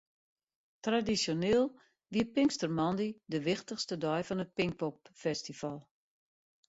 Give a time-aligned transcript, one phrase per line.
[0.85, 1.63] Tradisjoneel
[2.13, 5.77] wie pinkstermoandei de wichtichste dei fan it Pinkpopfestival.